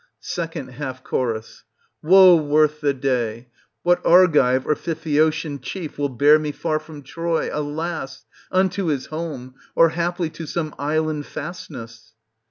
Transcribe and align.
2ND 0.23 0.71
Half 0.71 1.03
Cho. 1.07 1.43
Woe 2.01 2.35
worth 2.35 2.81
the 2.81 2.91
day! 2.91 3.49
What 3.83 4.03
Argive 4.03 4.65
or 4.65 4.73
Phthiotian 4.73 5.61
chief 5.61 5.99
will 5.99 6.09
bear 6.09 6.39
me 6.39 6.51
far 6.51 6.79
from 6.79 7.03
Troy, 7.03 7.51
alas 7.53 8.25
\ 8.39 8.51
unto 8.61 8.85
his 8.85 9.05
home, 9.13 9.53
or 9.75 9.89
haply 9.89 10.31
to 10.31 10.47
some 10.47 10.73
island 10.79 11.27
fastness 11.27 12.13